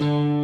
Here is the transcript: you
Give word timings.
you 0.00 0.37